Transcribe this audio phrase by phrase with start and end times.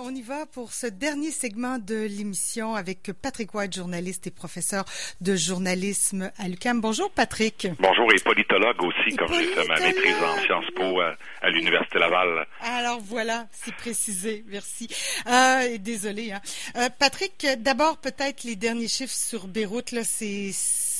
[0.00, 4.84] On y va pour ce dernier segment de l'émission avec Patrick White, journaliste et professeur
[5.20, 6.80] de journalisme à l'UQAM.
[6.80, 7.66] Bonjour Patrick.
[7.80, 12.46] Bonjour et politologue aussi, comme j'ai fait ma maîtrise en Sciences Po à, l'Université Laval.
[12.60, 14.88] Alors voilà, c'est précisé, merci.
[15.26, 16.32] Euh, désolé.
[16.32, 16.40] Hein.
[16.76, 20.52] Euh, Patrick, d'abord peut-être les derniers chiffres sur Beyrouth, là, c'est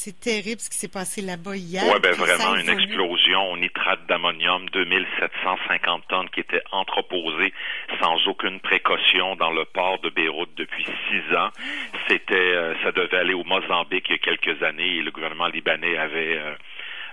[0.08, 1.84] c'est terrible ce qui s'est passé là-bas hier.
[1.84, 7.52] Oui, ben vraiment une explosion au nitrate d'ammonium, 2750 tonnes qui étaient entreposées
[8.00, 11.50] sans aucune précaution dans le port de Beyrouth depuis six ans.
[12.08, 15.48] C'était, euh, ça devait aller au Mozambique il y a quelques années et le gouvernement
[15.48, 16.54] libanais avait euh,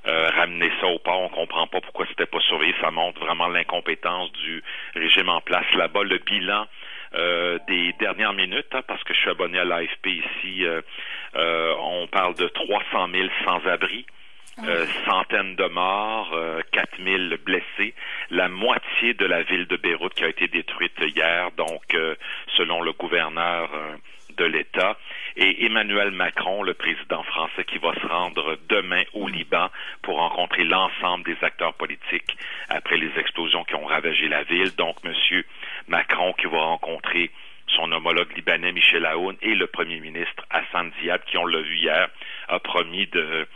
[0.08, 1.20] euh, ramené ça au port.
[1.20, 2.74] On comprend pas pourquoi c'était pas surveillé.
[2.80, 4.64] Ça montre vraiment l'incompétence du
[4.96, 6.04] régime en place là-bas.
[6.04, 6.66] Le bilan
[7.18, 10.82] euh, des dernières minutes, hein, parce que je suis abonné à l'AFP ici, euh,
[11.36, 14.06] on parle de 300 000 sans-abri.
[14.58, 17.94] Ah centaines de morts, euh, 4000 blessés,
[18.30, 21.84] la moitié de la ville de Beyrouth qui a été détruite hier, donc
[22.56, 23.70] selon le gouverneur
[24.38, 24.98] de l'État,
[25.38, 29.70] et Emmanuel Macron, le président français, qui va se rendre demain au Liban
[30.02, 32.38] pour rencontrer l'ensemble des acteurs politiques
[32.70, 34.74] après les explosions qui ont ravagé la ville.
[34.76, 35.46] Donc, Monsieur
[35.88, 37.32] Macron qui va rencontrer
[37.76, 41.76] son homologue libanais Michel Aoun et le premier ministre Hassan Diab qui, on l'a vu
[41.78, 42.08] hier,
[42.48, 43.48] a promis de,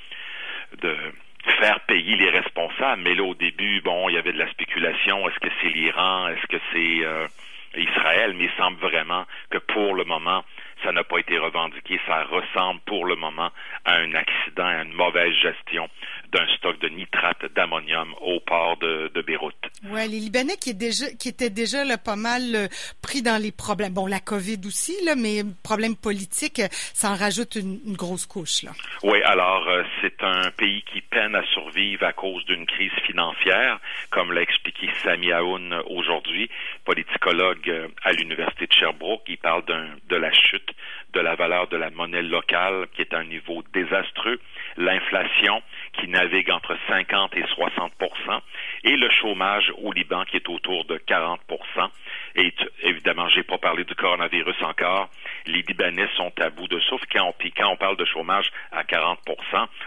[1.59, 3.01] faire payer les responsables.
[3.01, 5.27] Mais là, au début, bon, il y avait de la spéculation.
[5.27, 6.27] Est-ce que c'est l'Iran?
[6.29, 7.27] Est-ce que c'est euh,
[7.75, 8.33] Israël?
[8.35, 10.43] Mais il semble vraiment que pour le moment,
[10.83, 11.99] ça n'a pas été revendiqué.
[12.05, 13.51] Ça ressemble pour le moment
[13.85, 15.89] à un accident, à une mauvaise gestion
[16.31, 19.53] d'un stock de nitrate d'ammonium au port de, de Beyrouth.
[19.89, 22.67] Oui, les Libanais qui, est déjà, qui étaient déjà là, pas mal euh,
[23.01, 23.93] pris dans les problèmes.
[23.93, 28.63] Bon, la COVID aussi, là, mais problèmes politiques, ça en rajoute une, grosse couche.
[28.63, 28.71] Là.
[29.03, 33.79] Oui, alors euh, c'est un pays qui peine à survivre à cause d'une crise financière,
[34.11, 36.49] comme l'a expliqué Sami Aoun aujourd'hui,
[36.85, 39.23] politicologue euh, à l'Université de Sherbrooke.
[39.27, 40.71] Il parle de la chute
[41.13, 44.39] de la valeur de la monnaie locale qui est à un niveau désastreux,
[44.77, 45.61] l'inflation
[45.99, 48.41] qui navigue entre 50 et 60%
[48.83, 51.37] et le chômage au Liban qui est autour de 40%
[52.35, 55.09] et évidemment, j'ai pas parlé du coronavirus encore.
[55.45, 57.05] Les Libanais sont à bout de souffle.
[57.11, 59.17] Quand on, quand on parle de chômage à 40%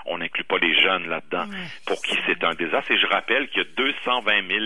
[0.07, 1.47] on n'inclut pas les jeunes là-dedans,
[1.87, 2.91] pour qui c'est un désastre.
[2.91, 4.61] Et je rappelle qu'il y a 220 000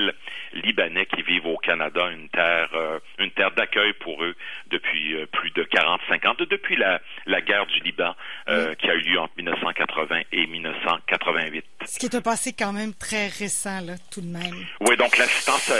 [0.54, 4.34] Libanais qui vivent au Canada, une terre, euh, une terre d'accueil pour eux
[4.68, 8.14] depuis euh, plus de 40-50 ans, depuis la, la guerre du Liban
[8.48, 10.46] euh, qui a eu lieu entre 1980 et
[11.36, 11.64] 1988.
[11.86, 14.54] Ce qui est un passé quand même très récent, là, tout de même.
[14.80, 15.72] Oui, donc l'assistance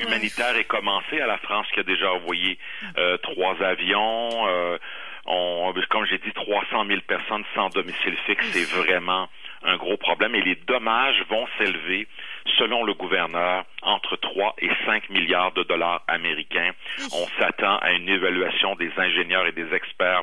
[0.00, 2.58] humanitaire est commencée à la France qui a déjà envoyé
[2.98, 4.48] euh, trois avions.
[4.48, 4.78] Euh,
[5.26, 9.28] on, comme j'ai dit, 300 000 personnes sans domicile fixe, c'est vraiment
[9.64, 12.08] un gros problème et les dommages vont s'élever,
[12.58, 16.72] selon le gouverneur, entre 3 et 5 milliards de dollars américains.
[17.12, 20.22] On s'attend à une évaluation des ingénieurs et des experts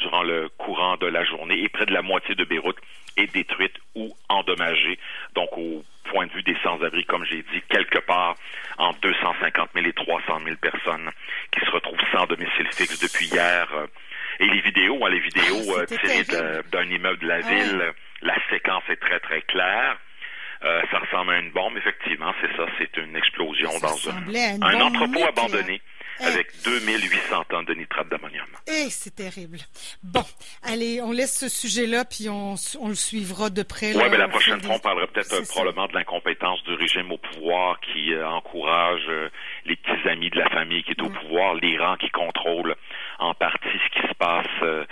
[0.00, 2.78] durant le courant de la journée et près de la moitié de Beyrouth
[3.16, 4.98] est détruite ou endommagée.
[5.34, 8.34] Donc, au point de vue des sans-abri, comme j'ai dit, quelque part
[8.78, 11.10] entre 250 000 et 300 000 personnes
[11.52, 13.66] qui se retrouvent sans domicile fixe depuis hier.
[14.40, 17.92] Et les vidéos, hein, les vidéos ah, euh, tirées d'un immeuble de la ah ville,
[18.22, 19.98] la séquence est très, très claire.
[20.62, 24.80] Euh, ça ressemble à une bombe, effectivement, c'est ça, c'est une explosion dans un, un
[24.80, 25.80] entrepôt abandonné
[26.22, 28.46] avec 2800 tonnes de nitrate d'ammonium.
[28.66, 29.58] Eh, c'est terrible.
[30.02, 30.24] Bon,
[30.62, 33.94] allez, on laisse ce sujet-là, puis on, on, le suivra de près.
[33.94, 37.80] Oui, mais la prochaine fois, on parlera peut-être probablement de l'incompétence du régime au pouvoir
[37.80, 39.30] qui euh, encourage euh,
[39.64, 41.18] les petits amis de la famille qui est au mm.
[41.20, 42.76] pouvoir, l'Iran qui contrôle
[43.18, 44.86] en partie ce qui se passe.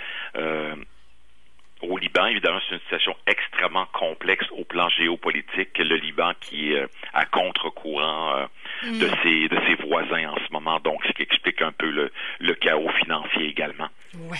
[1.83, 5.77] Euh, au Liban, évidemment, c'est une situation extrêmement complexe au plan géopolitique.
[5.77, 8.47] Le Liban qui est à contre-courant
[8.83, 9.15] de, mm.
[9.23, 12.53] ses, de ses voisins en ce moment, donc ce qui explique un peu le, le
[12.55, 13.87] chaos financier également.
[14.29, 14.37] Oui,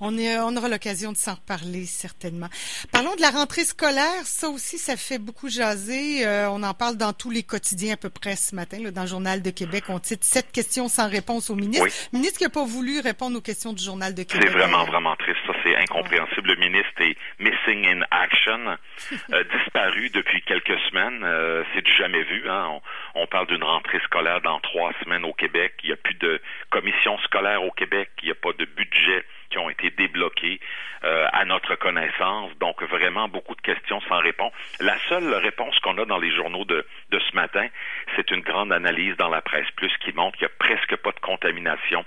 [0.00, 2.48] on, est, on aura l'occasion de s'en reparler certainement.
[2.90, 6.26] Parlons de la rentrée scolaire, ça aussi, ça fait beaucoup jaser.
[6.26, 8.78] Euh, on en parle dans tous les quotidiens à peu près ce matin.
[8.82, 12.18] Là, dans le Journal de Québec, on titre «Sept questions sans réponse au ministre Le
[12.18, 14.48] ministre qui n'a pas voulu répondre aux questions du Journal de Québec.
[14.50, 15.38] C'est vraiment, vraiment triste.
[15.82, 16.48] Incompréhensible.
[16.48, 18.76] Le ministre est missing in action,
[19.32, 21.22] euh, disparu depuis quelques semaines.
[21.24, 22.48] Euh, c'est du jamais vu.
[22.48, 22.80] Hein.
[23.14, 25.74] On, on parle d'une rentrée scolaire dans trois semaines au Québec.
[25.82, 26.40] Il n'y a plus de
[26.70, 28.10] commission scolaire au Québec.
[28.22, 30.60] Il n'y a pas de budget qui ont été débloqués
[31.04, 32.50] euh, à notre connaissance.
[32.58, 34.52] Donc, vraiment, beaucoup de questions sans réponse.
[34.80, 37.66] La seule réponse qu'on a dans les journaux de, de ce matin,
[38.16, 41.12] c'est une grande analyse dans la presse plus qui montre qu'il n'y a presque pas
[41.12, 42.04] de contamination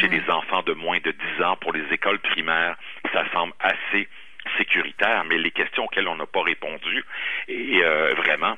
[0.00, 2.76] chez les enfants de moins de 10 ans pour les écoles primaires.
[3.12, 4.08] Ça semble assez
[4.56, 7.04] sécuritaire, mais les questions auxquelles on n'a pas répondu,
[7.48, 8.56] et euh, vraiment,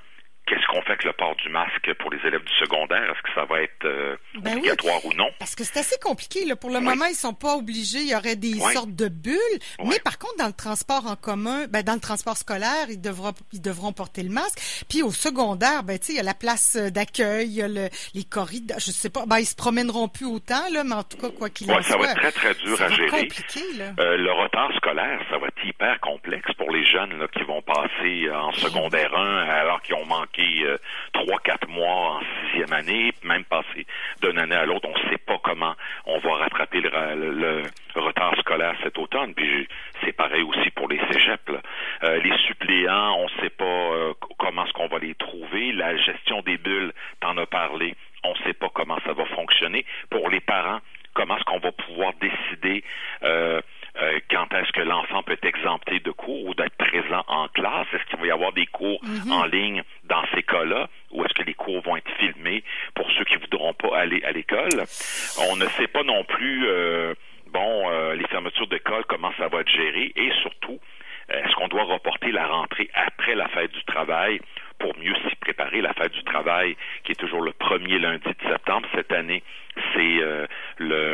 [0.54, 3.02] qu'est-ce qu'on fait avec le port du masque pour les élèves du secondaire?
[3.02, 5.28] Est-ce que ça va être euh, ben obligatoire ou non?
[5.38, 6.44] Parce que c'est assez compliqué.
[6.44, 6.56] Là.
[6.56, 8.00] Pour le moment, ils sont pas obligés.
[8.00, 9.34] Il y aurait des sortes de bulles.
[9.84, 13.32] Mais par contre, dans le transport en commun, ben, dans le transport scolaire, ils devront,
[13.52, 14.84] ils devront porter le masque.
[14.88, 17.68] Puis au secondaire, ben, tu sais, il y a la place d'accueil, il y a
[17.68, 18.78] le, les corridors.
[18.78, 19.26] Je sais pas.
[19.26, 21.82] Ben, ils se promèneront plus autant, là, mais en tout cas, quoi qu'il en soit.
[21.82, 23.08] Ça va être très, très dur à gérer.
[23.08, 23.92] Compliqué, là.
[23.98, 27.62] Euh, le retard scolaire, ça va être hyper complexe pour les jeunes là, qui vont
[27.62, 30.76] passer en secondaire 1 alors qu'ils ont manqué euh,
[31.12, 33.86] trois, quatre mois en sixième année, même passer
[34.22, 34.88] d'une année à l'autre.
[34.88, 35.74] On ne sait pas comment
[36.06, 37.62] on va rattraper le,
[37.94, 39.34] retard scolaire cet automne.
[39.34, 39.68] Puis
[40.02, 41.52] c'est pareil aussi pour les cégeps.
[42.02, 45.72] Euh, les suppléants, on ne sait pas euh, comment est-ce qu'on va les trouver.
[45.72, 47.94] La gestion des bulles, t'en as parlé.
[48.24, 49.84] On ne sait pas comment ça va fonctionner.
[50.10, 50.80] Pour les parents,
[51.14, 52.84] comment est-ce qu'on va pouvoir décider
[53.22, 53.60] euh,
[54.02, 57.86] euh, quand est-ce que l'enfant peut être exempté de cours ou d'être présent en classe?
[57.92, 59.32] Est-ce qu'il va y avoir des cours mhm.
[59.32, 60.88] en ligne dans ces cas-là?
[61.12, 62.64] Ou est-ce que les cours vont être filmés
[62.94, 64.84] pour ceux qui voudront pas aller à l'école?
[65.48, 67.14] On ne sait pas non plus, euh,
[67.52, 70.80] bon, euh, les fermetures d'école, comment ça va être géré et surtout,
[71.28, 74.40] est-ce qu'on doit reporter la rentrée après la fête du travail
[74.78, 75.80] pour mieux s'y préparer?
[75.80, 79.42] La fête du travail, qui est toujours le premier lundi de septembre, cette année,
[79.94, 80.46] c'est le,
[80.78, 81.13] le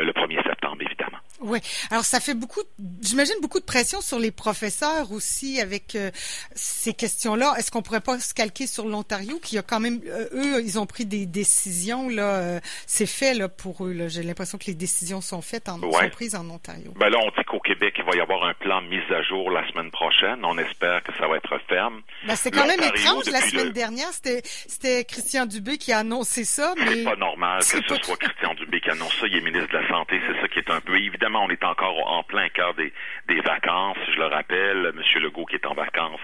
[1.41, 1.59] Oui.
[1.89, 2.61] Alors, ça fait beaucoup,
[3.01, 6.11] j'imagine, beaucoup de pression sur les professeurs aussi avec euh,
[6.53, 7.53] ces questions-là.
[7.57, 10.79] Est-ce qu'on pourrait pas se calquer sur l'Ontario qui a quand même, euh, eux, ils
[10.79, 13.95] ont pris des décisions, là, euh, c'est fait, là, pour eux.
[14.07, 16.93] J'ai l'impression que les décisions sont faites en, sont prises en Ontario.
[16.95, 19.51] Ben là, on dit qu'au Québec, il va y avoir un plan mis à jour
[19.51, 20.43] la semaine prochaine.
[20.43, 22.01] On espère que ça va être ferme.
[22.25, 23.25] Ben, c'est quand même étrange.
[23.31, 26.95] La semaine dernière, c'était, c'était Christian Dubé qui a annoncé ça, mais.
[26.95, 29.27] C'est pas normal que ce soit Christian Dubé qui annonce ça.
[29.27, 30.19] Il est ministre de la Santé.
[30.27, 32.90] C'est ça qui est un peu évidemment on est encore en plein cœur des,
[33.41, 33.97] vacances.
[34.13, 35.21] Je le rappelle, M.
[35.21, 36.19] Legault qui est en vacances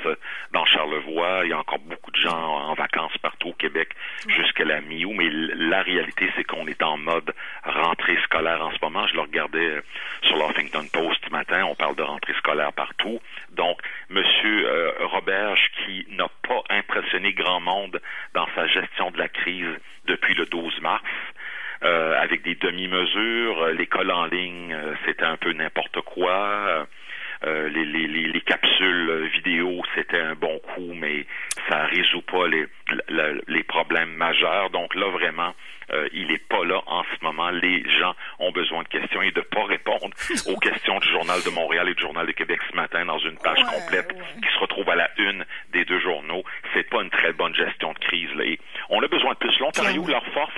[0.52, 1.42] dans Charlevoix.
[1.44, 3.90] Il y a encore beaucoup de gens en vacances partout au Québec
[4.28, 5.14] jusqu'à la mi-août.
[5.16, 7.34] Mais la réalité, c'est qu'on est en mode
[7.64, 9.08] rentrée scolaire en ce moment.
[9.08, 9.82] Je le regardais euh,
[10.24, 11.66] sur l'Huffington Post ce matin.
[11.66, 13.20] On parle de rentrée scolaire partout.
[13.52, 13.80] Donc,
[14.10, 14.24] M.
[14.46, 18.02] Euh, Roberge, qui n'a pas impressionné grand monde
[18.34, 19.76] dans sa gestion de la crise
[20.06, 21.04] depuis le 12 mars,
[21.82, 23.62] avec des demi-mesures.
[23.62, 26.88] Euh, l'école en ligne, euh, c'était un peu n'importe quoi.
[27.46, 31.26] les, les, les, capsules vidéo, c'était un bon coup, mais
[31.70, 32.66] ça résout pas les,
[33.48, 34.70] les problèmes majeurs.
[34.72, 35.54] Donc là, vraiment,
[35.92, 37.50] euh, il n'est pas là en ce moment.
[37.50, 40.10] Les gens ont besoin de questions et de pas répondre
[40.48, 43.38] aux questions du Journal de Montréal et du Journal de Québec ce matin dans une
[43.38, 46.44] page complète qui se retrouve à la une des deux journaux.
[46.74, 48.30] C'est pas une très bonne gestion de crise.
[48.36, 48.44] Là.
[48.90, 49.58] on a besoin de plus.
[49.60, 50.54] L'Ontario, leur force,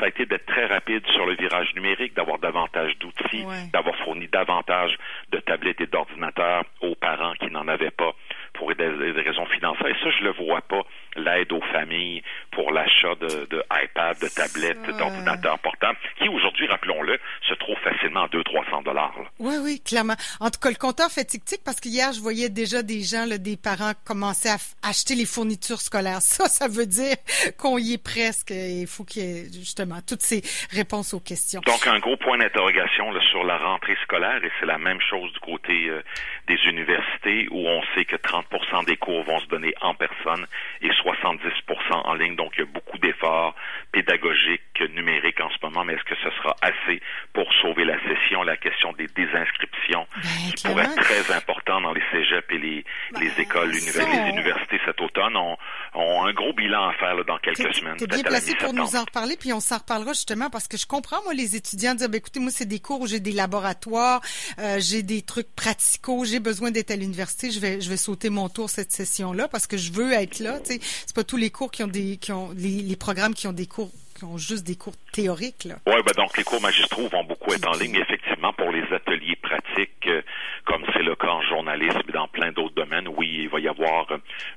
[0.00, 4.26] ça a été d'être très rapide sur le virage numérique, d'avoir davantage d'outils, d'avoir fourni
[4.28, 4.96] davantage
[5.30, 8.12] de tablettes et d'ordinateurs aux parents qui n'en avaient pas
[8.54, 9.88] pour des, raisons financières.
[9.88, 10.82] Et ça, je le vois pas,
[11.20, 17.18] l'aide aux familles pour l'achat de, de iPad, de tablettes, d'ordinateurs portables, qui aujourd'hui, rappelons-le,
[17.48, 19.14] se trouvent facilement à 200-300 dollars.
[19.38, 20.16] Oui, oui, clairement.
[20.40, 23.38] En tout cas, le compteur fait tic-tic parce qu'hier, je voyais déjà des gens, là,
[23.38, 24.56] des parents commencer à
[24.88, 26.20] acheter les fournitures scolaires.
[26.30, 27.16] Ça, ça veut dire
[27.58, 28.50] qu'on y est presque.
[28.50, 31.60] Il faut qu'il y ait justement toutes ces réponses aux questions.
[31.66, 35.40] Donc, un gros point d'interrogation sur la rentrée scolaire, et c'est la même chose du
[35.40, 36.02] côté euh,
[36.46, 40.46] des universités où on sait que 30% des cours vont se donner en personne
[40.82, 41.48] et 70%
[41.92, 42.36] en ligne.
[42.36, 43.54] Donc, il y a beaucoup d'efforts
[43.92, 44.62] pédagogiques,
[44.94, 47.00] numériques en ce moment, mais est-ce que ce sera assez
[47.32, 48.42] pour sauver la session?
[48.42, 52.84] La question des désinscriptions, ben, qui pourrait être très important dans les cégeps et les,
[53.12, 55.56] ben, les écoles, les universités cet automne, ont,
[55.94, 57.96] ont, un gros bilan à faire dans quelques semaines.
[57.98, 60.86] Tu bien placé pour nous en reparler, puis on s'en reparlera justement parce que je
[60.86, 64.20] comprends, moi, les étudiants dire, ben, écoutez, moi, c'est des cours où j'ai des laboratoires,
[64.58, 68.30] euh, j'ai des trucs praticaux, j'ai besoin d'être à l'université, je vais, je vais sauter
[68.30, 70.58] mon tour cette session-là parce que je veux être là.
[71.06, 73.52] C'est pas tous les cours qui ont des, qui ont les, les programmes qui ont
[73.52, 75.64] des cours qui ont juste des cours théoriques.
[75.64, 75.76] Là.
[75.86, 77.96] Oui, ben donc les cours magistraux vont beaucoup être en ligne.
[77.96, 80.20] Effectivement, pour les ateliers pratiques, euh,
[80.66, 83.68] comme c'est le cas en journalisme et dans plein d'autres domaines, oui, il va y
[83.68, 84.06] avoir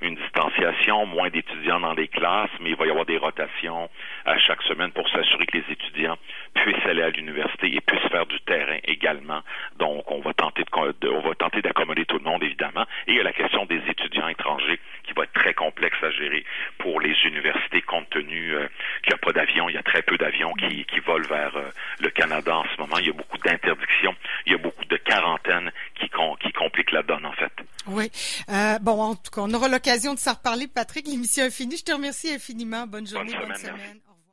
[0.02, 3.90] une distanciation, moins d'étudiants dans les classes, mais il va y avoir des rotations
[4.26, 6.18] à chaque semaine pour s'assurer que les étudiants
[6.56, 9.42] puissent aller à l'université et puissent faire du terrain également.
[9.80, 12.86] Donc, on va tenter de, on va tenter d'accommoder tout le monde, évidemment.
[13.08, 14.80] Et il y a la question des étudiants étrangers
[15.14, 16.44] qui va être très complexe à gérer
[16.80, 18.68] pour les universités compte tenu euh,
[19.04, 21.56] qu'il n'y a pas d'avion, il y a très peu d'avions qui, qui volent vers
[21.56, 22.98] euh, le Canada en ce moment.
[22.98, 24.16] Il y a beaucoup d'interdictions,
[24.46, 26.10] il y a beaucoup de quarantaines qui,
[26.42, 27.52] qui compliquent la donne, en fait.
[27.88, 28.12] Oui.
[28.50, 31.08] Euh, bon, en tout cas, on aura l'occasion de s'en reparler, Patrick.
[31.08, 31.78] L'émission est finie.
[31.78, 32.88] Je te remercie infiniment.
[32.88, 34.00] Bonne journée, bonne semaine.